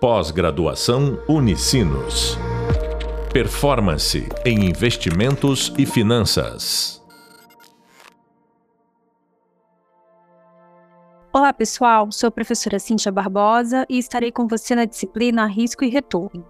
Pós-graduação 0.00 1.20
Unicinos. 1.28 2.38
Performance 3.32 4.28
em 4.46 4.64
investimentos 4.64 5.74
e 5.76 5.84
finanças. 5.84 7.04
Olá, 11.32 11.52
pessoal. 11.52 12.12
Sou 12.12 12.28
a 12.28 12.30
professora 12.30 12.78
Cíntia 12.78 13.10
Barbosa 13.10 13.84
e 13.88 13.98
estarei 13.98 14.30
com 14.30 14.46
você 14.46 14.76
na 14.76 14.84
disciplina 14.84 15.46
Risco 15.46 15.82
e 15.82 15.88
Retorno. 15.88 16.46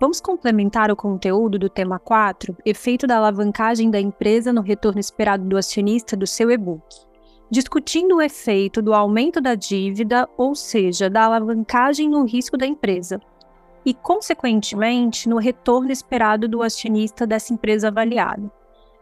Vamos 0.00 0.20
complementar 0.20 0.90
o 0.90 0.96
conteúdo 0.96 1.60
do 1.60 1.68
tema 1.68 2.00
4, 2.00 2.56
efeito 2.66 3.06
da 3.06 3.18
alavancagem 3.18 3.88
da 3.88 4.00
empresa 4.00 4.52
no 4.52 4.62
retorno 4.62 4.98
esperado 4.98 5.44
do 5.44 5.56
acionista 5.56 6.16
do 6.16 6.26
seu 6.26 6.50
e-book 6.50 7.13
discutindo 7.54 8.16
o 8.16 8.20
efeito 8.20 8.82
do 8.82 8.92
aumento 8.92 9.40
da 9.40 9.54
dívida, 9.54 10.28
ou 10.36 10.56
seja, 10.56 11.08
da 11.08 11.22
alavancagem 11.22 12.08
no 12.08 12.24
risco 12.24 12.56
da 12.56 12.66
empresa, 12.66 13.20
e, 13.86 13.94
consequentemente, 13.94 15.28
no 15.28 15.36
retorno 15.36 15.92
esperado 15.92 16.48
do 16.48 16.64
acionista 16.64 17.24
dessa 17.24 17.54
empresa 17.54 17.88
avaliada. 17.88 18.50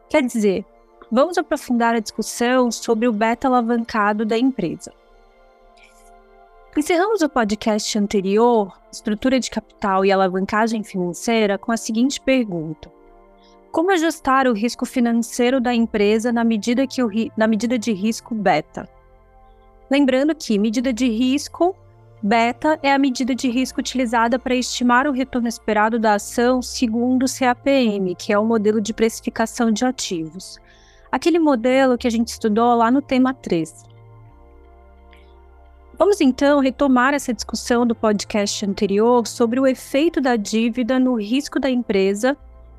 Quer 0.07 0.23
dizer, 0.23 0.67
vamos 1.11 1.39
aprofundar 1.39 1.95
a 1.95 2.01
discussão 2.01 2.71
sobre 2.71 3.09
o 3.09 3.13
beta 3.13 3.49
alavancado 3.49 4.27
da 4.27 4.37
empresa. 4.37 4.93
Encerramos 6.77 7.23
o 7.23 7.31
podcast 7.31 7.99
anterior, 7.99 8.79
Estrutura 8.93 9.41
de 9.41 9.51
Capital 9.51 10.05
e 10.05 10.13
Alavancagem 10.13 10.85
Financeira, 10.85 11.57
com 11.57 11.73
a 11.73 11.77
seguinte 11.79 12.21
pergunta: 12.21 12.93
como 13.73 13.91
ajustar 13.91 14.47
o 14.47 14.53
risco 14.53 14.85
financeiro 14.85 15.59
da 15.59 15.75
empresa 15.75 16.31
na 16.31 16.45
medida, 16.45 16.87
que 16.87 17.03
o, 17.03 17.11
na 17.35 17.47
medida 17.47 17.79
de 17.79 17.91
risco 17.91 18.35
beta? 18.35 18.87
Lembrando 19.91 20.35
que 20.35 20.59
medida 20.59 20.93
de 20.93 21.09
risco 21.09 21.75
beta 22.23 22.79
é 22.83 22.93
a 22.93 22.99
medida 22.99 23.35
de 23.35 23.49
risco 23.49 23.81
utilizada 23.81 24.39
para 24.39 24.55
estimar 24.55 25.07
o 25.07 25.11
retorno 25.11 25.49
esperado 25.49 25.99
da 25.99 26.15
ação 26.15 26.61
segundo 26.61 27.25
o 27.25 27.39
CAPM, 27.39 28.15
que 28.15 28.31
é 28.31 28.39
o 28.39 28.45
modelo 28.45 28.79
de 28.79 28.93
precificação 28.93 29.73
de 29.73 29.87
ativos. 29.87 30.59
Aquele 31.11 31.39
modelo 31.39 31.97
que 31.97 32.07
a 32.07 32.11
gente 32.11 32.29
estudou 32.29 32.75
lá 32.77 32.91
no 32.91 33.01
tema 33.01 33.33
3. 33.33 33.85
Vamos 35.99 36.21
então 36.21 36.61
retomar 36.61 37.15
essa 37.15 37.33
discussão 37.33 37.87
do 37.87 37.95
podcast 37.95 38.67
anterior 38.67 39.27
sobre 39.27 39.59
o 39.59 39.67
efeito 39.67 40.21
da 40.21 40.37
dívida 40.37 40.99
no 40.99 41.15
risco 41.15 41.59
da 41.59 41.71
empresa 41.71 42.37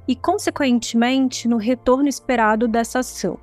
e, 0.07 0.15
consequentemente, 0.15 1.47
no 1.47 1.57
retorno 1.57 2.07
esperado 2.07 2.67
dessa 2.67 2.99
ação. 2.99 3.37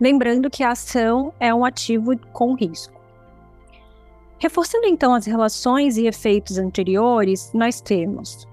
Lembrando 0.00 0.48
que 0.48 0.62
a 0.62 0.70
ação 0.70 1.32
é 1.38 1.54
um 1.54 1.64
ativo 1.64 2.16
com 2.32 2.54
risco. 2.54 3.00
Reforçando 4.38 4.86
então 4.86 5.14
as 5.14 5.26
relações 5.26 5.98
e 5.98 6.06
efeitos 6.06 6.56
anteriores, 6.56 7.52
nós 7.52 7.80
temos 7.80 8.48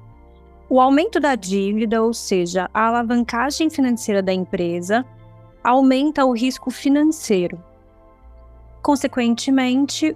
o 0.70 0.82
aumento 0.82 1.18
da 1.18 1.36
dívida, 1.36 2.04
ou 2.04 2.14
seja, 2.14 2.70
a 2.74 2.88
alavancagem 2.88 3.70
financeira 3.70 4.22
da 4.22 4.34
empresa, 4.34 5.06
aumenta 5.64 6.26
o 6.26 6.34
risco 6.34 6.70
financeiro. 6.70 7.64
Consequentemente, 8.82 10.16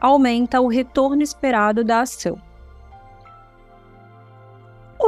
aumenta 0.00 0.60
o 0.60 0.66
retorno 0.66 1.22
esperado 1.22 1.84
da 1.84 2.00
ação. 2.00 2.42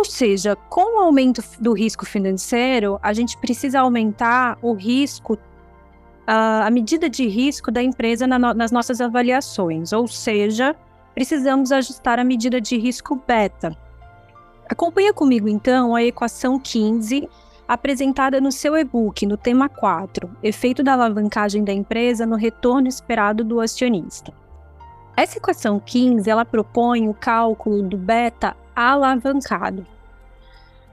Ou 0.03 0.05
seja, 0.05 0.57
com 0.69 0.99
o 0.99 0.99
aumento 0.99 1.41
do 1.61 1.73
risco 1.73 2.05
financeiro, 2.05 2.99
a 3.01 3.13
gente 3.13 3.37
precisa 3.37 3.79
aumentar 3.79 4.59
o 4.61 4.73
risco, 4.73 5.39
a, 6.27 6.69
medida 6.73 7.09
de 7.09 7.29
risco 7.29 7.71
da 7.71 7.81
empresa 7.81 8.27
nas 8.27 8.73
nossas 8.73 9.01
avaliações. 9.01 9.93
Ou 9.93 10.09
seja, 10.09 10.75
precisamos 11.15 11.71
ajustar 11.71 12.19
a 12.19 12.25
medida 12.25 12.61
de 12.61 12.77
risco 12.77 13.15
beta. 13.15 13.79
Acompanha 14.69 15.15
comigo 15.15 15.49
então 15.49 15.95
a 15.95 16.03
equação 16.03 16.59
15 16.59 17.29
apresentada 17.69 18.41
no 18.41 18.51
seu 18.51 18.77
e-book 18.77 19.25
no 19.25 19.37
tema 19.37 19.69
4, 19.69 20.29
efeito 20.43 20.83
da 20.83 20.95
alavancagem 20.95 21.63
da 21.63 21.73
empresa 21.73 22.27
no 22.27 22.35
retorno 22.35 22.89
esperado 22.89 23.45
do 23.45 23.61
acionista. 23.61 24.35
Essa 25.17 25.39
equação 25.39 25.79
15, 25.79 26.29
ela 26.29 26.45
propõe 26.45 27.09
o 27.09 27.15
cálculo 27.15 27.85
do 27.85 27.97
beta 27.97 28.57
alavancado. 28.75 29.92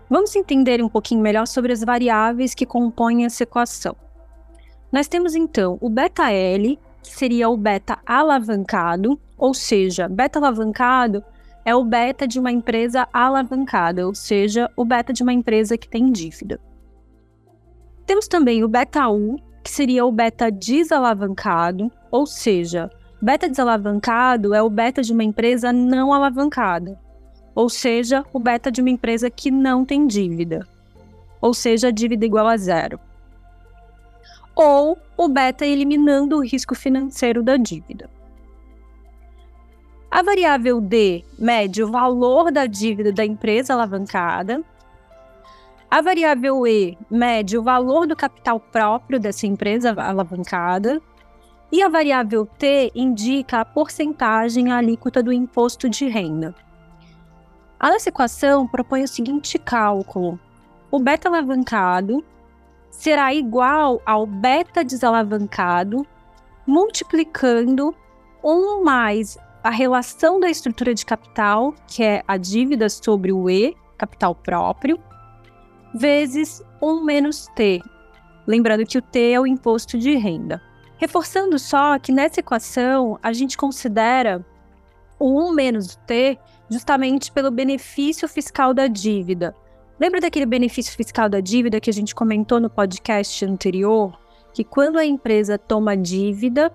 Vamos 0.10 0.36
entender 0.36 0.82
um 0.84 0.90
pouquinho 0.90 1.22
melhor 1.22 1.46
sobre 1.46 1.72
as 1.72 1.84
variáveis 1.84 2.56
que 2.56 2.66
compõem 2.66 3.26
essa 3.26 3.44
equação. 3.44 3.96
Nós 4.92 5.08
temos 5.08 5.36
então 5.36 5.78
o 5.80 5.90
beta 5.90 6.32
L, 6.32 6.80
que 7.04 7.12
seria 7.12 7.48
o 7.48 7.56
beta 7.56 8.00
alavancado, 8.06 9.20
ou 9.38 9.54
seja, 9.54 10.10
beta 10.10 10.40
alavancado 10.40 11.24
é 11.64 11.76
o 11.76 11.84
beta 11.84 12.28
de 12.28 12.40
uma 12.40 12.52
empresa 12.52 13.08
alavancada, 13.14 14.08
ou 14.08 14.16
seja, 14.16 14.68
o 14.76 14.84
beta 14.84 15.14
de 15.14 15.22
uma 15.22 15.32
empresa 15.32 15.78
que 15.78 15.88
tem 15.88 16.12
dívida. 16.12 16.60
Temos 18.08 18.28
também 18.28 18.64
o 18.64 18.68
beta 18.68 19.08
U, 19.08 19.36
que 19.64 19.70
seria 19.70 20.04
o 20.04 20.12
beta 20.12 20.50
desalavancado, 20.50 21.92
ou 22.10 22.26
seja, 22.26 22.90
beta 23.22 23.48
desalavancado 23.48 24.56
é 24.56 24.64
o 24.64 24.70
beta 24.72 25.04
de 25.04 25.14
uma 25.14 25.24
empresa 25.24 25.72
não 25.72 26.12
alavancada, 26.12 27.00
ou 27.60 27.68
seja, 27.68 28.26
o 28.32 28.40
beta 28.40 28.72
de 28.72 28.80
uma 28.80 28.90
empresa 28.90 29.30
que 29.30 29.52
não 29.52 29.84
tem 29.84 30.08
dívida, 30.08 30.66
ou 31.42 31.54
seja, 31.54 31.92
dívida 31.92 32.26
igual 32.26 32.48
a 32.48 32.56
zero. 32.56 32.98
Ou 34.56 34.98
o 35.18 35.28
beta 35.28 35.66
eliminando 35.66 36.38
o 36.38 36.42
risco 36.42 36.74
financeiro 36.74 37.44
da 37.44 37.58
dívida. 37.58 38.10
A 40.10 40.24
variável 40.24 40.80
D 40.80 41.26
mede 41.38 41.84
o 41.84 41.92
valor 41.92 42.50
da 42.50 42.66
dívida 42.66 43.12
da 43.12 43.26
empresa 43.26 43.74
alavancada. 43.74 44.64
A 45.92 46.02
variável 46.02 46.66
E 46.66 46.98
mede 47.12 47.58
o 47.58 47.62
valor 47.62 48.08
do 48.08 48.16
capital 48.16 48.58
próprio 48.58 49.20
dessa 49.20 49.46
empresa 49.46 49.94
alavancada. 50.02 51.02
E 51.70 51.84
a 51.84 51.90
variável 51.90 52.46
T 52.46 52.90
indica 52.96 53.60
a 53.60 53.66
porcentagem 53.66 54.72
alíquota 54.72 55.22
do 55.22 55.34
imposto 55.34 55.90
de 55.90 56.08
renda. 56.08 56.56
A 57.80 57.90
nossa 57.92 58.10
equação 58.10 58.68
propõe 58.68 59.04
o 59.04 59.08
seguinte 59.08 59.58
cálculo: 59.58 60.38
o 60.92 61.00
beta 61.00 61.30
alavancado 61.30 62.24
será 62.92 63.34
igual 63.34 64.02
ao 64.06 64.26
beta 64.26 64.84
desalavancado 64.84 66.06
multiplicando 66.68 67.96
1 68.44 68.84
mais 68.84 69.38
a 69.64 69.70
relação 69.70 70.40
da 70.40 70.50
estrutura 70.50 70.94
de 70.94 71.06
capital, 71.06 71.74
que 71.88 72.04
é 72.04 72.22
a 72.28 72.36
dívida 72.38 72.90
sobre 72.90 73.32
o 73.32 73.50
E, 73.50 73.76
capital 73.98 74.36
próprio, 74.36 75.00
vezes 75.94 76.62
1 76.82 77.04
menos 77.04 77.48
T. 77.56 77.82
Lembrando 78.46 78.86
que 78.86 78.98
o 78.98 79.02
T 79.02 79.32
é 79.32 79.40
o 79.40 79.48
imposto 79.48 79.98
de 79.98 80.16
renda. 80.16 80.62
Reforçando 80.98 81.58
só 81.58 81.98
que 81.98 82.12
nessa 82.12 82.42
equação 82.42 83.18
a 83.24 83.32
gente 83.32 83.58
considera 83.58 84.46
o 85.18 85.50
1 85.50 85.54
menos 85.54 85.94
o 85.94 86.00
T 86.00 86.38
justamente 86.70 87.32
pelo 87.32 87.52
benefício 87.52 88.28
fiscal 88.28 88.74
da 88.74 88.88
dívida. 88.88 89.56
Lembra 90.00 90.22
daquele 90.22 90.46
benefício 90.46 90.96
fiscal 90.96 91.28
da 91.28 91.40
dívida 91.40 91.80
que 91.80 91.90
a 91.90 91.94
gente 91.94 92.16
comentou 92.16 92.60
no 92.60 92.70
podcast 92.70 93.44
anterior? 93.44 94.18
Que 94.54 94.64
quando 94.64 94.98
a 94.98 95.06
empresa 95.06 95.58
toma 95.58 95.98
dívida, 95.98 96.72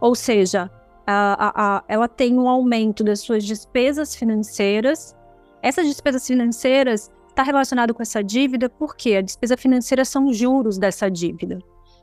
ou 0.00 0.14
seja, 0.14 0.70
a, 1.06 1.46
a, 1.46 1.76
a, 1.76 1.84
ela 1.86 2.08
tem 2.08 2.38
um 2.38 2.48
aumento 2.48 3.04
das 3.04 3.20
suas 3.20 3.44
despesas 3.44 4.14
financeiras, 4.14 5.16
essas 5.62 5.86
despesas 5.86 6.26
financeiras 6.26 7.10
está 7.28 7.42
relacionado 7.42 7.94
com 7.94 8.02
essa 8.02 8.22
dívida 8.22 8.68
porque 8.68 9.14
a 9.14 9.20
despesa 9.20 9.56
financeira 9.56 10.04
são 10.04 10.32
juros 10.32 10.78
dessa 10.78 11.10
dívida. 11.10 11.58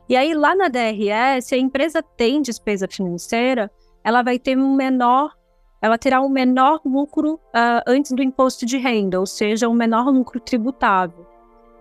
E 0.08 0.16
aí, 0.16 0.34
lá 0.34 0.56
na 0.56 0.68
DRS, 0.68 1.44
se 1.44 1.54
a 1.54 1.58
empresa 1.58 2.02
tem 2.02 2.42
despesa 2.42 2.88
financeira, 2.88 3.70
ela 4.02 4.22
vai 4.22 4.38
ter 4.38 4.58
um 4.58 4.74
menor 4.74 5.36
ela 5.80 5.96
terá 5.96 6.20
um 6.20 6.28
menor 6.28 6.80
lucro 6.84 7.34
uh, 7.34 7.82
antes 7.86 8.12
do 8.12 8.22
imposto 8.22 8.66
de 8.66 8.76
renda, 8.76 9.18
ou 9.18 9.26
seja, 9.26 9.68
um 9.68 9.74
menor 9.74 10.10
lucro 10.10 10.38
tributável. 10.38 11.26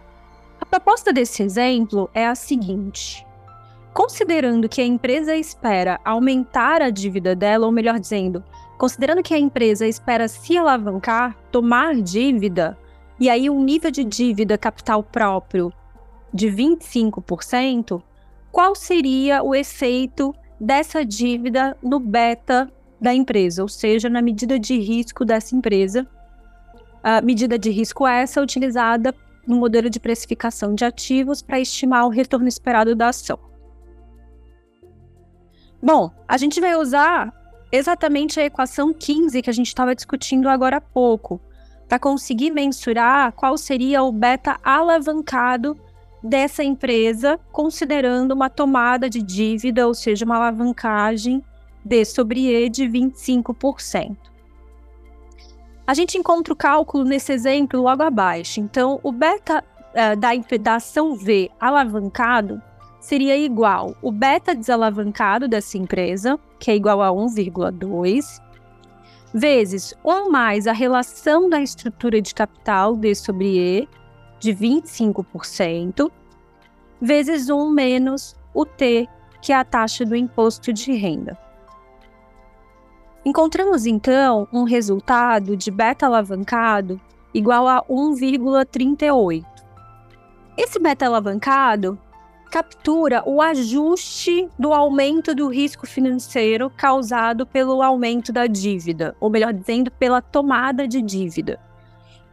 A 0.60 0.66
proposta 0.66 1.12
desse 1.12 1.44
exemplo 1.44 2.10
é 2.14 2.26
a 2.26 2.36
seguinte: 2.36 3.28
considerando 3.94 4.70
que 4.70 4.82
a 4.82 4.86
empresa 4.86 5.36
espera 5.36 6.00
aumentar 6.06 6.82
a 6.82 6.90
dívida 6.90 7.36
dela, 7.36 7.66
ou 7.66 7.72
melhor 7.72 8.00
dizendo, 8.00 8.42
considerando 8.78 9.22
que 9.22 9.34
a 9.34 9.40
empresa 9.40 9.88
espera 9.88 10.28
se 10.28 10.58
alavancar, 10.58 11.36
tomar 11.52 11.96
dívida, 11.96 12.78
e 13.20 13.30
aí 13.30 13.50
um 13.50 13.64
nível 13.64 13.92
de 13.92 14.04
dívida 14.04 14.58
capital 14.58 15.04
próprio 15.04 15.72
de 16.34 16.48
25%, 16.48 18.02
qual 18.52 18.76
seria 18.76 19.44
o 19.44 19.54
efeito 19.54 20.34
dessa 20.60 21.06
dívida 21.06 21.78
no 21.84 22.00
beta 22.00 22.72
da 23.04 23.14
empresa, 23.14 23.62
ou 23.62 23.68
seja, 23.68 24.10
na 24.10 24.22
medida 24.22 24.58
de 24.58 24.80
risco 24.80 25.26
dessa 25.26 25.54
empresa. 25.54 26.08
A 27.04 27.22
medida 27.22 27.60
de 27.60 27.70
risco 27.70 28.08
essa 28.08 28.40
é 28.40 28.44
utilizada 28.44 29.14
no 29.46 29.58
modelo 29.58 29.90
de 29.90 30.00
precificação 30.00 30.74
de 30.74 30.86
ativos 30.86 31.42
para 31.42 31.60
estimar 31.60 32.06
o 32.06 32.10
retorno 32.10 32.48
esperado 32.48 32.96
da 32.96 33.10
ação. 33.10 33.38
Bom, 35.82 36.10
a 36.26 36.38
gente 36.38 36.62
vai 36.62 36.78
usar 36.78 37.34
exatamente 37.74 38.40
a 38.40 38.46
equação 38.46 38.94
15 38.94 39.42
que 39.42 39.50
a 39.50 39.54
gente 39.54 39.68
estava 39.68 39.94
discutindo 39.94 40.48
agora 40.48 40.78
há 40.78 40.82
pouco, 40.82 41.42
para 41.90 42.00
conseguir 42.00 42.52
mensurar 42.52 43.34
qual 43.34 43.58
seria 43.58 44.02
o 44.02 44.14
beta 44.14 44.58
alavancado 44.64 45.78
dessa 46.24 46.64
empresa, 46.64 47.38
considerando 47.52 48.32
uma 48.32 48.50
tomada 48.50 49.10
de 49.10 49.22
dívida, 49.22 49.86
ou 49.86 49.94
seja, 49.94 50.24
uma 50.24 50.38
alavancagem 50.38 51.44
D 51.84 52.06
sobre 52.06 52.48
E 52.48 52.70
de 52.70 52.86
25%. 52.86 54.16
A 55.86 55.94
gente 55.94 56.18
encontra 56.18 56.54
o 56.54 56.58
cálculo 56.58 57.04
nesse 57.04 57.34
exemplo 57.34 57.82
logo 57.82 58.02
abaixo. 58.04 58.62
Então, 58.62 59.00
o 59.04 59.12
beta 59.12 59.64
uh, 59.92 60.16
da, 60.16 60.30
da 60.60 60.76
ação 60.76 61.16
V 61.16 61.52
alavancado 61.60 62.62
seria 63.02 63.36
igual 63.36 63.98
o 64.02 64.12
beta 64.12 64.56
desalavancado 64.56 65.46
dessa 65.46 65.78
empresa, 65.78 66.40
que 66.58 66.72
é 66.72 66.76
igual 66.76 67.02
a 67.02 67.10
1,2, 67.10 68.42
vezes 69.34 69.94
1 70.06 70.30
mais 70.30 70.68
a 70.68 70.72
relação 70.72 71.50
da 71.50 71.62
estrutura 71.62 72.22
de 72.22 72.34
capital 72.34 72.96
D 72.96 73.14
sobre 73.14 73.58
E, 73.60 73.90
de 74.40 74.54
25%, 74.54 76.10
vezes 77.02 77.50
1 77.50 77.70
menos 77.70 78.38
o 78.54 78.66
T, 78.66 79.08
que 79.42 79.52
é 79.52 79.56
a 79.58 79.66
taxa 79.66 80.06
do 80.06 80.16
imposto 80.16 80.72
de 80.72 80.94
renda. 80.94 81.38
Encontramos 83.26 83.86
então 83.86 84.50
um 84.52 84.64
resultado 84.64 85.56
de 85.56 85.72
beta 85.72 86.06
alavancado 86.06 87.00
igual 87.34 87.70
a 87.70 87.82
1,38. 87.84 89.46
Esse 90.58 90.78
beta 90.78 91.06
alavancado 91.06 91.98
captura 92.52 93.24
o 93.26 93.42
ajuste 93.42 94.48
do 94.60 94.74
aumento 94.74 95.34
do 95.34 95.48
risco 95.48 95.88
financeiro 95.88 96.70
causado 96.70 97.48
pelo 97.48 97.82
aumento 97.82 98.34
da 98.34 98.46
dívida, 98.46 99.16
ou 99.22 99.30
melhor 99.30 99.54
dizendo, 99.54 99.90
pela 99.90 100.22
tomada 100.22 100.86
de 100.88 101.02
dívida. 101.02 101.60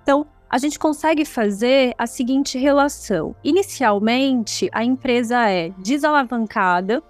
Então, 0.03 0.27
a 0.51 0.59
gente 0.59 0.77
consegue 0.79 1.25
fazer 1.25 1.95
a 1.97 2.07
seguinte 2.07 2.59
relação: 2.59 3.35
inicialmente, 3.45 4.69
a 4.73 4.85
empresa 4.85 5.49
é 5.49 5.71
desalavancada 5.79 7.01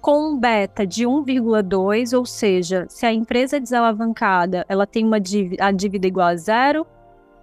com 0.00 0.30
um 0.30 0.38
beta 0.38 0.86
de 0.86 1.04
1,2, 1.04 2.16
ou 2.16 2.24
seja, 2.24 2.86
se 2.88 3.04
a 3.04 3.12
empresa 3.12 3.58
é 3.58 3.60
desalavancada, 3.60 4.64
ela 4.68 4.86
tem 4.86 5.04
uma 5.04 5.20
dívida, 5.20 5.64
a 5.64 5.70
dívida 5.70 6.06
igual 6.06 6.28
a 6.28 6.36
zero, 6.36 6.86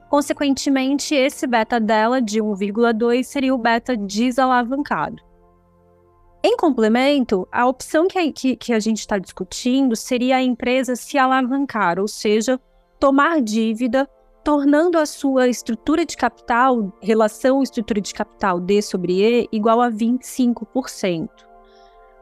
consequentemente, 0.10 1.14
esse 1.14 1.46
beta 1.46 1.80
dela 1.80 2.22
de 2.22 2.42
1,2 2.42 3.24
seria 3.24 3.54
o 3.54 3.58
beta 3.58 3.96
desalavancado. 3.96 5.22
Em 6.44 6.56
complemento, 6.56 7.48
a 7.52 7.68
opção 7.68 8.08
que 8.08 8.18
a, 8.18 8.32
que, 8.32 8.56
que 8.56 8.74
a 8.74 8.80
gente 8.80 9.00
está 9.00 9.18
discutindo 9.18 9.96
seria 9.96 10.38
a 10.38 10.42
empresa 10.42 10.96
se 10.96 11.18
alavancar, 11.18 12.00
ou 12.00 12.08
seja, 12.08 12.60
tomar 13.00 13.42
dívida, 13.42 14.10
tornando 14.44 14.98
a 14.98 15.06
sua 15.06 15.48
estrutura 15.48 16.06
de 16.06 16.16
capital, 16.16 16.94
relação 17.02 17.62
estrutura 17.62 18.00
de 18.00 18.14
capital 18.14 18.60
D 18.60 18.82
sobre 18.82 19.22
E, 19.22 19.50
igual 19.52 19.82
a 19.82 19.92
25%. 19.92 21.47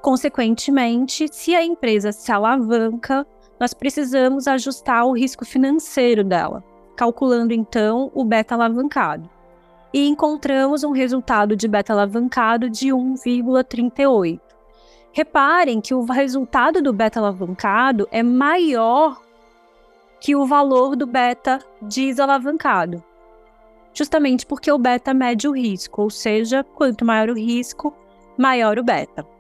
Consequentemente, 0.06 1.28
se 1.32 1.56
a 1.56 1.66
empresa 1.66 2.12
se 2.12 2.32
alavanca, 2.32 3.26
nós 3.60 3.74
precisamos 3.74 4.48
ajustar 4.48 5.04
o 5.04 5.14
risco 5.14 5.44
financeiro 5.44 6.24
dela, 6.24 6.64
calculando 6.96 7.56
então 7.56 8.12
o 8.14 8.24
beta 8.24 8.54
alavancado. 8.54 9.28
E 9.92 10.08
encontramos 10.08 10.84
um 10.84 10.92
resultado 10.92 11.56
de 11.56 11.68
beta 11.68 11.92
alavancado 11.92 12.70
de 12.70 12.90
1,38. 12.90 14.40
Reparem 15.12 15.82
que 15.82 15.96
o 15.96 16.04
resultado 16.04 16.84
do 16.84 16.94
beta 16.94 17.20
alavancado 17.20 18.08
é 18.12 18.22
maior 18.22 19.20
que 20.22 20.36
o 20.36 20.46
valor 20.46 20.96
do 20.96 21.08
beta 21.08 21.58
desalavancado. 21.82 23.04
Justamente 23.92 24.46
porque 24.46 24.72
o 24.72 24.78
beta 24.78 25.16
mede 25.16 25.48
o 25.48 25.52
risco, 25.52 26.04
ou 26.04 26.12
seja, 26.12 26.64
quanto 26.64 27.04
maior 27.04 27.30
o 27.30 27.36
risco, 27.36 27.92
maior 28.38 28.78
o 28.78 28.84
beta. 28.84 29.34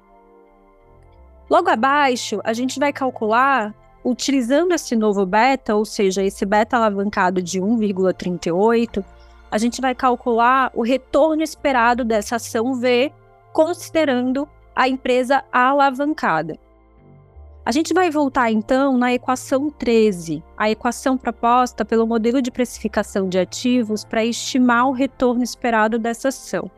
Logo 1.50 1.70
abaixo, 1.70 2.42
a 2.44 2.54
gente 2.54 2.80
vai 2.80 2.92
calcular, 2.92 3.74
utilizando 4.04 4.74
esse 4.74 4.96
novo 4.96 5.26
beta, 5.26 5.76
ou 5.76 5.86
seja, 5.86 6.24
esse 6.24 6.46
beta 6.46 6.78
alavancado 6.78 7.42
de 7.42 7.60
1,38, 7.62 9.04
a 9.52 9.58
gente 9.58 9.80
vai 9.80 9.94
calcular 9.94 10.72
o 10.74 10.82
retorno 10.82 11.44
esperado 11.44 12.04
dessa 12.04 12.38
ação 12.38 12.76
V, 12.76 13.12
considerando 13.54 14.48
a 14.76 14.90
empresa 14.90 15.44
alavancada. 15.52 16.58
A 17.66 17.72
gente 17.72 17.94
vai 17.96 18.12
voltar 18.12 18.52
então 18.52 18.96
na 18.96 19.12
equação 19.14 19.72
13, 19.72 20.44
a 20.56 20.70
equação 20.70 21.18
proposta 21.18 21.84
pelo 21.84 22.06
modelo 22.06 22.40
de 22.40 22.52
precificação 22.52 23.28
de 23.28 23.40
ativos 23.40 24.04
para 24.04 24.24
estimar 24.24 24.88
o 24.88 24.92
retorno 24.92 25.44
esperado 25.44 25.98
dessa 25.98 26.28
ação. 26.28 26.70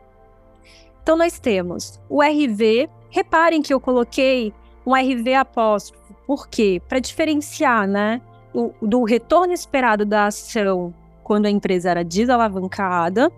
Então, 1.02 1.16
nós 1.16 1.38
temos 1.38 2.00
o 2.08 2.22
RV. 2.22 2.88
Reparem 3.10 3.62
que 3.62 3.72
eu 3.72 3.80
coloquei 3.80 4.52
um 4.86 4.94
RV 4.94 5.34
apóstrofo. 5.34 6.14
Por 6.26 6.48
quê? 6.48 6.80
Para 6.88 6.98
diferenciar 6.98 7.86
né, 7.86 8.20
o, 8.54 8.72
do 8.80 9.04
retorno 9.04 9.52
esperado 9.52 10.04
da 10.04 10.26
ação 10.26 10.92
quando 11.22 11.46
a 11.46 11.50
empresa 11.50 11.90
era 11.90 12.04
desalavancada 12.04 13.30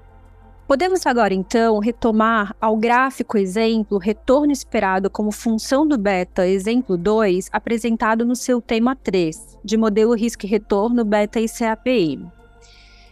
Podemos 0.66 1.07
agora 1.07 1.35
então 1.35 1.78
retomar 1.81 2.57
ao 2.61 2.76
gráfico 2.76 3.37
exemplo 3.37 3.99
retorno 3.99 4.52
esperado 4.52 5.11
como 5.11 5.31
função 5.31 5.87
do 5.87 5.99
beta 5.99 6.47
exemplo 6.47 6.97
2 6.97 7.49
apresentado 7.52 8.25
no 8.25 8.35
seu 8.35 8.61
tema 8.61 8.97
3, 8.97 9.59
de 9.62 9.76
modelo 9.76 10.14
risco 10.14 10.47
e 10.47 10.49
retorno 10.49 11.04
beta 11.04 11.40
e 11.40 11.47
CAPM. 11.47 12.31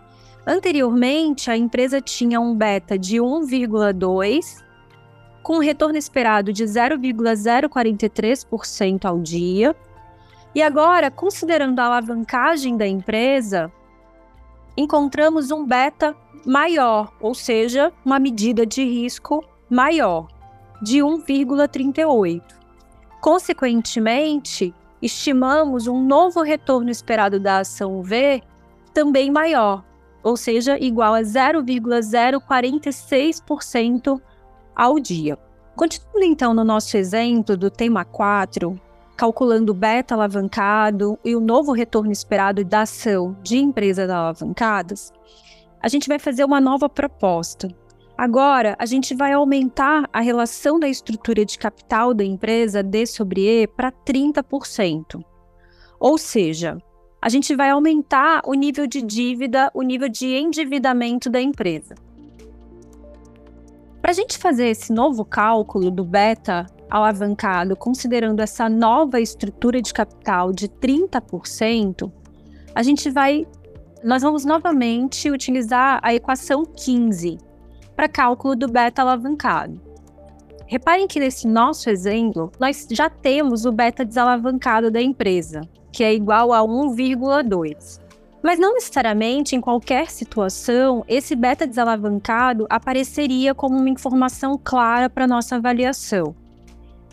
Anteriormente, 0.46 1.50
a 1.52 1.58
empresa 1.58 2.00
tinha 2.02 2.40
um 2.40 2.56
beta 2.56 2.98
de 2.98 3.18
1,2, 3.18 4.64
com 5.44 5.58
um 5.58 5.60
retorno 5.60 5.98
esperado 5.98 6.54
de 6.54 6.64
0,043% 6.64 9.06
ao 9.06 9.20
dia. 9.20 9.76
E 10.54 10.62
agora, 10.62 11.10
considerando 11.12 11.80
a 11.80 11.86
alavancagem 11.86 12.78
da 12.78 12.88
empresa, 12.88 13.72
encontramos 14.76 15.52
um 15.52 15.64
beta 15.66 16.16
maior, 16.46 17.14
ou 17.20 17.36
seja, 17.36 17.92
uma 18.04 18.18
medida 18.18 18.66
de 18.66 18.84
risco 18.84 19.46
maior, 19.70 20.28
de 20.82 20.98
1,38. 21.00 22.42
Consequentemente, 23.22 24.74
estimamos 25.02 25.88
um 25.88 26.04
novo 26.04 26.42
retorno 26.42 26.90
esperado 26.90 27.40
da 27.40 27.60
ação 27.60 28.02
V 28.02 28.42
também 28.94 29.30
maior, 29.30 29.84
ou 30.24 30.38
seja, 30.38 30.78
igual 30.80 31.14
a 31.14 31.22
0,046% 31.22 34.22
ao 34.76 35.00
dia. 35.00 35.38
Continuando 35.76 36.26
então 36.26 36.52
no 36.54 36.64
nosso 36.64 36.98
exemplo 36.98 37.56
do 37.56 37.70
tema 37.70 38.04
4, 38.04 38.82
calculando 39.16 39.72
o 39.72 39.76
beta 39.76 40.16
alavancado 40.16 41.20
e 41.24 41.36
o 41.36 41.40
novo 41.40 41.72
retorno 41.72 42.12
esperado 42.12 42.64
da 42.64 42.82
ação 42.82 43.38
de 43.42 43.58
empresas 43.58 44.10
alavancadas, 44.10 45.14
a 45.82 45.88
gente 45.88 46.08
vai 46.08 46.20
fazer 46.20 46.44
uma 46.44 46.60
nova 46.60 46.90
proposta. 46.90 47.70
Agora, 48.18 48.76
a 48.78 48.86
gente 48.86 49.16
vai 49.16 49.32
aumentar 49.32 50.10
a 50.12 50.20
relação 50.20 50.78
da 50.78 50.90
estrutura 50.90 51.46
de 51.46 51.58
capital 51.58 52.14
da 52.14 52.24
empresa 52.24 52.84
D 52.84 53.06
sobre 53.06 53.64
E 53.64 53.68
para 53.68 53.92
30%. 53.92 55.24
Ou 55.98 56.18
seja, 56.18 56.78
a 57.22 57.30
gente 57.30 57.56
vai 57.56 57.70
aumentar 57.70 58.42
o 58.46 58.54
nível 58.54 58.88
de 58.88 59.02
dívida, 59.02 59.70
o 59.74 59.82
nível 59.82 60.08
de 60.08 60.28
endividamento 60.28 61.30
da 61.30 61.42
empresa. 61.42 61.96
Para 64.02 64.12
a 64.12 64.14
gente 64.14 64.38
fazer 64.38 64.68
esse 64.68 64.94
novo 64.94 65.26
cálculo 65.26 65.92
do 65.92 66.04
beta 66.04 66.66
alavancado, 66.90 67.76
considerando 67.76 68.40
essa 68.40 68.70
nova 68.70 69.20
estrutura 69.20 69.82
de 69.82 69.94
capital 69.94 70.52
de 70.52 70.68
30%, 70.68 72.12
a 72.74 72.82
gente 72.82 73.10
vai 73.10 73.46
nós 74.02 74.22
vamos 74.22 74.46
novamente 74.46 75.30
utilizar 75.30 76.00
a 76.02 76.14
equação 76.14 76.64
15 76.66 77.38
para 77.96 78.08
cálculo 78.08 78.56
do 78.56 78.72
beta 78.72 79.02
alavancado. 79.02 79.82
Reparem 80.66 81.06
que 81.06 81.20
nesse 81.20 81.46
nosso 81.48 81.90
exemplo, 81.90 82.50
nós 82.58 82.88
já 82.90 83.10
temos 83.10 83.66
o 83.66 83.72
beta 83.72 84.06
desalavancado 84.06 84.90
da 84.90 85.02
empresa, 85.02 85.62
que 86.00 86.04
é 86.06 86.14
igual 86.14 86.54
a 86.54 86.62
1,2. 86.62 88.00
Mas 88.42 88.58
não 88.58 88.74
necessariamente 88.74 89.54
em 89.54 89.60
qualquer 89.60 90.10
situação 90.10 91.04
esse 91.10 91.36
beta 91.36 91.68
desalavancado 91.68 92.66
apareceria 92.70 93.54
como 93.54 93.78
uma 93.78 93.90
informação 93.90 94.58
clara 94.58 95.10
para 95.10 95.28
nossa 95.28 95.58
avaliação. 95.58 96.34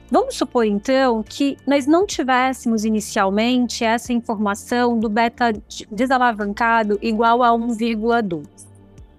Vamos 0.09 0.37
supor 0.37 0.64
então 0.66 1.21
que 1.25 1.57
nós 1.66 1.85
não 1.85 2.07
tivéssemos 2.07 2.85
inicialmente 2.85 3.83
essa 3.83 4.12
informação 4.12 5.00
do 5.00 5.09
beta 5.09 5.52
desalavancado 5.90 6.97
igual 7.02 7.43
a 7.43 7.49
1,2. 7.49 8.47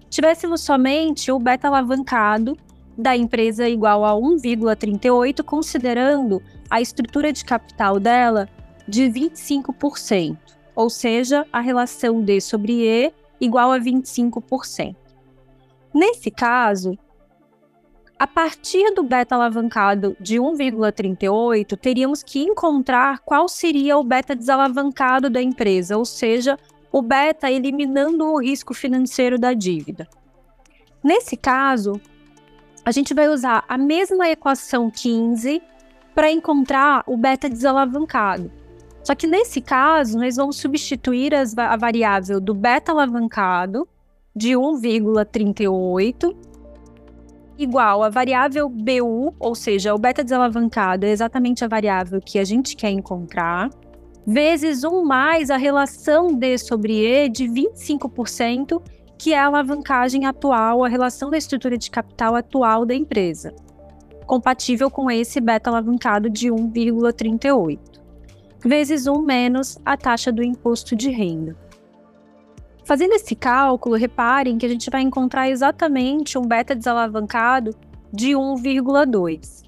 Tivéssemos 0.08 0.62
somente 0.62 1.30
o 1.30 1.38
beta 1.38 1.68
alavancado 1.68 2.56
da 2.96 3.14
empresa 3.14 3.68
igual 3.68 4.02
a 4.02 4.12
1,38, 4.14 5.42
considerando 5.42 6.42
a 6.70 6.80
estrutura 6.80 7.34
de 7.34 7.44
capital 7.44 8.00
dela 8.00 8.48
de 8.88 9.02
25%, 9.04 10.38
ou 10.74 10.88
seja, 10.88 11.46
a 11.52 11.60
relação 11.60 12.22
D 12.22 12.40
sobre 12.40 12.82
E 12.82 13.12
igual 13.40 13.70
a 13.70 13.78
25%. 13.78 14.96
Nesse 15.94 16.30
caso, 16.30 16.98
a 18.18 18.26
partir 18.26 18.92
do 18.94 19.02
beta 19.02 19.34
alavancado 19.34 20.16
de 20.18 20.38
1,38, 20.38 21.76
teríamos 21.76 22.22
que 22.22 22.40
encontrar 22.40 23.20
qual 23.20 23.48
seria 23.48 23.96
o 23.96 24.02
beta 24.02 24.34
desalavancado 24.34 25.30
da 25.30 25.40
empresa, 25.40 25.96
ou 25.96 26.04
seja, 26.04 26.58
o 26.90 27.00
beta 27.00 27.50
eliminando 27.50 28.24
o 28.24 28.40
risco 28.40 28.74
financeiro 28.74 29.38
da 29.38 29.52
dívida. 29.52 30.08
Nesse 31.02 31.36
caso, 31.36 32.00
a 32.84 32.90
gente 32.90 33.14
vai 33.14 33.28
usar 33.28 33.64
a 33.68 33.78
mesma 33.78 34.28
equação 34.28 34.90
15 34.90 35.62
para 36.14 36.30
encontrar 36.30 37.04
o 37.06 37.16
beta 37.16 37.48
desalavancado. 37.48 38.50
Só 39.08 39.14
que 39.14 39.26
nesse 39.26 39.62
caso, 39.62 40.18
nós 40.18 40.36
vamos 40.36 40.58
substituir 40.58 41.34
as, 41.34 41.56
a 41.56 41.76
variável 41.78 42.38
do 42.38 42.52
beta 42.52 42.92
alavancado 42.92 43.88
de 44.36 44.50
1,38 44.50 46.36
igual 47.56 48.02
a 48.02 48.10
variável 48.10 48.68
BU, 48.68 49.34
ou 49.40 49.54
seja, 49.54 49.94
o 49.94 49.98
beta 49.98 50.22
desalavancado 50.22 51.06
é 51.06 51.08
exatamente 51.08 51.64
a 51.64 51.68
variável 51.68 52.20
que 52.20 52.38
a 52.38 52.44
gente 52.44 52.76
quer 52.76 52.90
encontrar, 52.90 53.70
vezes 54.26 54.84
1 54.84 55.02
mais 55.02 55.48
a 55.48 55.56
relação 55.56 56.34
D 56.34 56.58
sobre 56.58 57.06
E 57.06 57.30
de 57.30 57.46
25%, 57.46 58.78
que 59.16 59.32
é 59.32 59.38
a 59.38 59.46
alavancagem 59.46 60.26
atual, 60.26 60.84
a 60.84 60.88
relação 60.88 61.30
da 61.30 61.38
estrutura 61.38 61.78
de 61.78 61.90
capital 61.90 62.36
atual 62.36 62.84
da 62.84 62.94
empresa, 62.94 63.54
compatível 64.26 64.90
com 64.90 65.10
esse 65.10 65.40
beta 65.40 65.70
alavancado 65.70 66.28
de 66.28 66.48
1,38, 66.48 67.98
vezes 68.64 69.06
1 69.06 69.22
menos 69.22 69.78
a 69.84 69.96
taxa 69.96 70.32
do 70.32 70.42
imposto 70.42 70.96
de 70.96 71.10
renda. 71.10 71.56
Fazendo 72.84 73.12
esse 73.12 73.34
cálculo, 73.34 73.96
reparem 73.96 74.56
que 74.56 74.66
a 74.66 74.68
gente 74.68 74.88
vai 74.90 75.02
encontrar 75.02 75.48
exatamente 75.48 76.38
um 76.38 76.42
beta 76.42 76.74
desalavancado 76.74 77.74
de 78.12 78.30
1,2. 78.30 79.62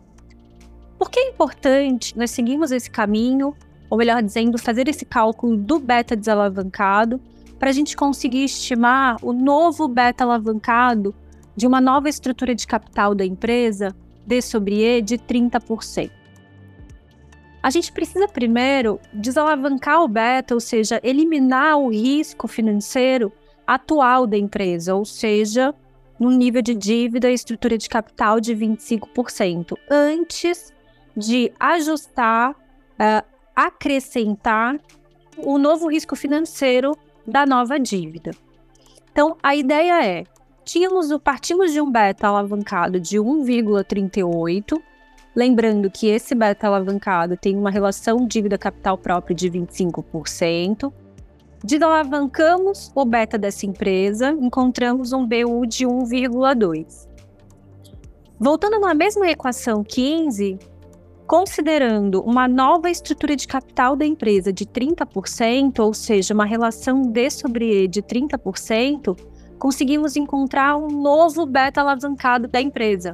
Por 0.98 1.10
que 1.10 1.20
é 1.20 1.28
importante 1.28 2.16
nós 2.16 2.30
seguirmos 2.30 2.72
esse 2.72 2.90
caminho, 2.90 3.54
ou 3.90 3.98
melhor 3.98 4.22
dizendo, 4.22 4.58
fazer 4.58 4.88
esse 4.88 5.04
cálculo 5.04 5.56
do 5.56 5.78
beta 5.78 6.16
desalavancado, 6.16 7.20
para 7.58 7.68
a 7.68 7.72
gente 7.72 7.94
conseguir 7.94 8.44
estimar 8.44 9.18
o 9.22 9.34
novo 9.34 9.86
beta 9.86 10.24
alavancado 10.24 11.14
de 11.54 11.66
uma 11.66 11.80
nova 11.80 12.08
estrutura 12.08 12.54
de 12.54 12.66
capital 12.66 13.14
da 13.14 13.24
empresa, 13.24 13.94
D 14.26 14.40
sobre 14.40 14.82
E, 14.82 15.02
de 15.02 15.18
30% 15.18 16.19
a 17.62 17.70
gente 17.70 17.92
precisa 17.92 18.26
primeiro 18.26 18.98
desalavancar 19.12 20.02
o 20.02 20.08
beta, 20.08 20.54
ou 20.54 20.60
seja, 20.60 21.00
eliminar 21.02 21.78
o 21.78 21.90
risco 21.90 22.48
financeiro 22.48 23.32
atual 23.66 24.26
da 24.26 24.36
empresa, 24.36 24.94
ou 24.94 25.04
seja, 25.04 25.74
num 26.18 26.30
nível 26.30 26.62
de 26.62 26.74
dívida 26.74 27.30
e 27.30 27.34
estrutura 27.34 27.76
de 27.76 27.88
capital 27.88 28.40
de 28.40 28.54
25%, 28.54 29.76
antes 29.90 30.72
de 31.16 31.52
ajustar, 31.58 32.52
uh, 32.52 33.26
acrescentar 33.54 34.78
o 35.36 35.58
novo 35.58 35.88
risco 35.88 36.16
financeiro 36.16 36.96
da 37.26 37.44
nova 37.44 37.78
dívida. 37.78 38.32
Então, 39.12 39.36
a 39.42 39.54
ideia 39.54 40.04
é: 40.04 40.24
tínhamos, 40.64 41.08
partimos 41.22 41.72
de 41.72 41.80
um 41.80 41.90
beta 41.90 42.28
alavancado 42.28 42.98
de 42.98 43.18
1,38, 43.18 44.80
lembrando 45.34 45.90
que 45.90 46.08
esse 46.08 46.34
beta 46.34 46.66
alavancado 46.66 47.36
tem 47.36 47.56
uma 47.56 47.70
relação 47.70 48.26
dívida 48.26 48.58
capital 48.58 48.98
próprio 48.98 49.34
de 49.34 49.50
25%. 49.50 50.92
Desalavancamos 51.62 52.90
o 52.94 53.04
beta 53.04 53.36
dessa 53.36 53.66
empresa, 53.66 54.30
encontramos 54.30 55.12
um 55.12 55.26
BU 55.26 55.66
de 55.66 55.86
1,2. 55.86 57.08
Voltando 58.38 58.80
na 58.80 58.94
mesma 58.94 59.28
equação 59.28 59.84
15, 59.84 60.58
considerando 61.26 62.22
uma 62.22 62.48
nova 62.48 62.90
estrutura 62.90 63.36
de 63.36 63.46
capital 63.46 63.94
da 63.94 64.06
empresa 64.06 64.52
de 64.52 64.64
30%, 64.64 65.78
ou 65.78 65.92
seja, 65.92 66.32
uma 66.34 66.46
relação 66.46 67.02
D 67.02 67.30
sobre 67.30 67.84
E 67.84 67.86
de 67.86 68.02
30%, 68.02 69.16
conseguimos 69.58 70.16
encontrar 70.16 70.76
um 70.76 70.88
novo 70.88 71.44
beta 71.44 71.82
alavancado 71.82 72.48
da 72.48 72.60
empresa, 72.60 73.12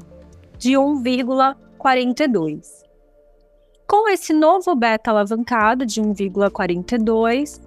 de 0.57 0.77
1,42. 1.87 2.85
Com 3.89 4.09
esse 4.09 4.33
novo 4.33 4.75
beta 4.75 5.13
alavancado 5.13 5.87
de 5.87 6.03
1,42, 6.03 7.61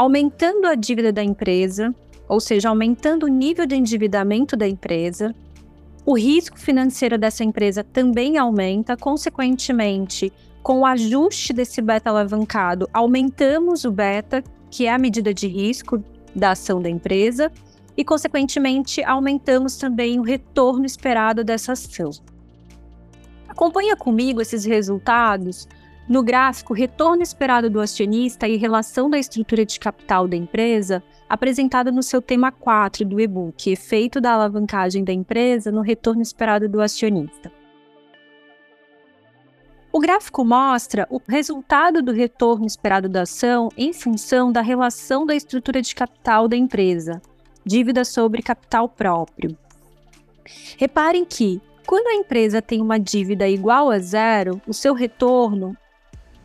aumentando 0.00 0.66
a 0.66 0.74
dívida 0.74 1.12
da 1.12 1.22
empresa, 1.22 1.94
ou 2.26 2.40
seja, 2.40 2.70
aumentando 2.70 3.26
o 3.26 3.28
nível 3.28 3.66
de 3.66 3.76
endividamento 3.76 4.56
da 4.56 4.66
empresa, 4.66 5.34
o 6.06 6.16
risco 6.16 6.58
financeiro 6.58 7.18
dessa 7.18 7.44
empresa 7.44 7.84
também 7.84 8.38
aumenta, 8.38 8.96
consequentemente, 8.96 10.32
com 10.62 10.80
o 10.80 10.86
ajuste 10.86 11.52
desse 11.52 11.82
beta 11.82 12.08
alavancado, 12.08 12.88
aumentamos 12.94 13.84
o 13.84 13.90
beta, 13.90 14.42
que 14.70 14.86
é 14.86 14.90
a 14.90 14.96
medida 14.96 15.34
de 15.34 15.46
risco 15.46 16.02
da 16.34 16.52
ação 16.52 16.80
da 16.80 16.88
empresa, 16.88 17.52
e, 17.94 18.02
consequentemente, 18.02 19.04
aumentamos 19.04 19.76
também 19.76 20.18
o 20.18 20.22
retorno 20.22 20.86
esperado 20.86 21.44
dessa 21.44 21.72
ação. 21.72 22.10
Acompanha 23.46 23.94
comigo 23.94 24.40
esses 24.40 24.64
resultados 24.64 25.68
no 26.10 26.24
gráfico 26.24 26.74
Retorno 26.74 27.22
Esperado 27.22 27.70
do 27.70 27.80
Acionista 27.80 28.48
e 28.48 28.56
Relação 28.56 29.08
da 29.08 29.16
Estrutura 29.16 29.64
de 29.64 29.78
Capital 29.78 30.26
da 30.26 30.34
Empresa, 30.34 31.00
apresentado 31.28 31.92
no 31.92 32.02
seu 32.02 32.20
tema 32.20 32.50
4 32.50 33.04
do 33.04 33.20
e-book 33.20 33.70
Efeito 33.70 34.20
da 34.20 34.32
Alavancagem 34.32 35.04
da 35.04 35.12
Empresa 35.12 35.70
no 35.70 35.82
Retorno 35.82 36.20
Esperado 36.20 36.68
do 36.68 36.80
Acionista. 36.80 37.52
O 39.92 40.00
gráfico 40.00 40.44
mostra 40.44 41.06
o 41.08 41.20
resultado 41.28 42.02
do 42.02 42.10
retorno 42.10 42.66
esperado 42.66 43.08
da 43.08 43.22
ação 43.22 43.68
em 43.76 43.92
função 43.92 44.50
da 44.50 44.62
relação 44.62 45.24
da 45.24 45.36
estrutura 45.36 45.80
de 45.80 45.94
capital 45.94 46.48
da 46.48 46.56
empresa, 46.56 47.22
dívida 47.64 48.04
sobre 48.04 48.42
capital 48.42 48.88
próprio. 48.88 49.56
Reparem 50.76 51.24
que, 51.24 51.60
quando 51.86 52.08
a 52.08 52.14
empresa 52.14 52.60
tem 52.60 52.80
uma 52.80 52.98
dívida 52.98 53.48
igual 53.48 53.90
a 53.90 54.00
zero, 54.00 54.60
o 54.66 54.74
seu 54.74 54.92
retorno, 54.92 55.76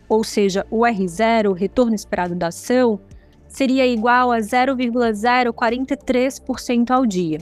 ou 0.08 0.24
seja, 0.24 0.64
o 0.70 0.82
R0, 0.82 1.50
o 1.50 1.54
retorno 1.54 1.96
esperado 1.96 2.36
da 2.36 2.48
ação, 2.48 3.00
seria 3.48 3.88
igual 3.88 4.32
a 4.32 4.40
0,043% 4.40 6.92
ao 6.92 7.06
dia. 7.06 7.40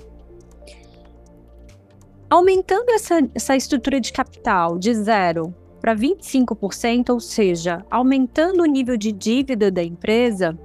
Aumentando 2.29 2.89
essa, 2.89 3.19
essa 3.35 3.55
estrutura 3.55 3.99
de 3.99 4.11
capital 4.11 4.79
de 4.79 4.91
zero 4.93 5.53
para 5.79 5.95
25%, 5.95 7.09
ou 7.09 7.19
seja, 7.19 7.85
aumentando 7.91 8.63
o 8.63 8.65
nível 8.65 8.97
de 8.97 9.11
dívida 9.11 9.69
da 9.69 9.83
empresa, 9.83 10.57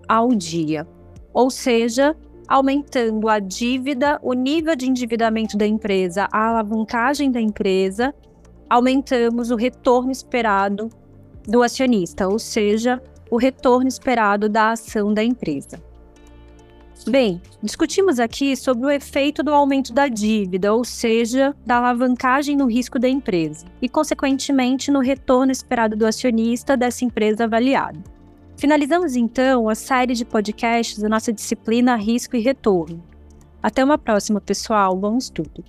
ao 0.08 0.34
dia, 0.34 0.86
ou 1.32 1.50
seja, 1.50 2.16
aumentando 2.48 3.28
a 3.28 3.38
dívida, 3.38 4.18
o 4.22 4.32
nível 4.34 4.76
de 4.76 4.88
endividamento 4.88 5.56
da 5.56 5.66
empresa, 5.66 6.28
a 6.32 6.48
alavancagem 6.48 7.30
da 7.30 7.40
empresa, 7.40 8.14
aumentamos 8.68 9.50
o 9.50 9.56
retorno 9.56 10.10
esperado 10.10 10.90
do 11.46 11.62
acionista, 11.62 12.28
ou 12.28 12.38
seja, 12.38 13.00
o 13.32 13.38
retorno 13.38 13.88
esperado 13.88 14.46
da 14.46 14.72
ação 14.72 15.14
da 15.14 15.24
empresa. 15.24 15.82
Bem, 17.08 17.40
discutimos 17.62 18.20
aqui 18.20 18.54
sobre 18.54 18.84
o 18.84 18.90
efeito 18.90 19.42
do 19.42 19.54
aumento 19.54 19.90
da 19.90 20.06
dívida, 20.06 20.74
ou 20.74 20.84
seja, 20.84 21.56
da 21.64 21.78
alavancagem 21.78 22.54
no 22.54 22.66
risco 22.66 22.98
da 22.98 23.08
empresa, 23.08 23.64
e, 23.80 23.88
consequentemente, 23.88 24.90
no 24.90 25.00
retorno 25.00 25.50
esperado 25.50 25.96
do 25.96 26.06
acionista 26.06 26.76
dessa 26.76 27.06
empresa 27.06 27.44
avaliada. 27.44 27.98
Finalizamos 28.58 29.16
então 29.16 29.66
a 29.66 29.74
série 29.74 30.12
de 30.12 30.26
podcasts 30.26 30.98
da 30.98 31.08
nossa 31.08 31.32
disciplina 31.32 31.96
Risco 31.96 32.36
e 32.36 32.40
Retorno. 32.40 33.02
Até 33.62 33.82
uma 33.82 33.96
próxima, 33.96 34.42
pessoal. 34.42 34.94
Bom 34.94 35.16
estudo. 35.16 35.64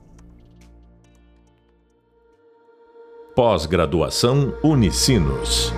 Pós-graduação 3.33 4.53
Unicinos. 4.61 5.73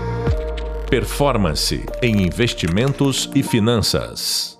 Performance 0.95 1.86
em 2.01 2.21
investimentos 2.23 3.29
e 3.36 3.43
finanças. 3.43 4.54